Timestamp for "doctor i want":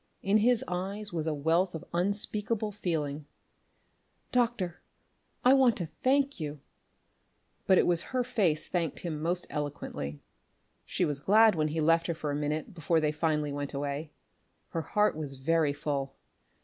4.31-5.77